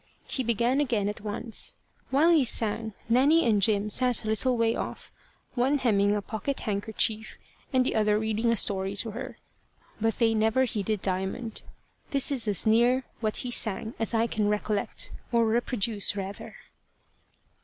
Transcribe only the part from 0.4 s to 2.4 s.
began again at once. While